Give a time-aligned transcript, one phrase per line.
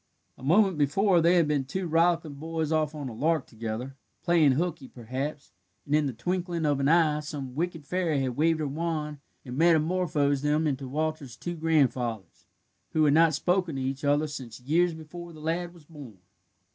[0.35, 4.53] A moment before they had been two rollicking boys off on a lark together playing
[4.53, 5.51] hooky, perhaps
[5.85, 9.55] and in the twinkling of an eye some wicked fairy had waved her wand and
[9.57, 12.47] metamorphosed them into Walter's two grandfathers,
[12.93, 16.17] who had not spoken to each other since years before the lad was born.